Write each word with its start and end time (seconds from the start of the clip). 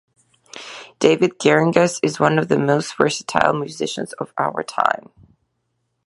David 0.97 1.37
Geringas 1.37 1.99
is 2.01 2.19
one 2.19 2.39
of 2.39 2.47
the 2.47 2.57
most 2.57 2.97
versatile 2.97 3.53
musicians 3.53 4.13
of 4.13 4.33
our 4.35 4.63
time. 4.63 5.11